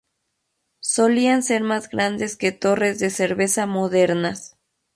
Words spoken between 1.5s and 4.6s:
más grandes que torres de cerveza modernas.